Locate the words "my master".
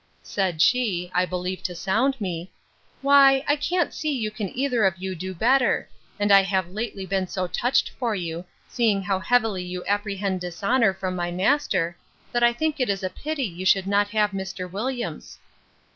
11.15-11.95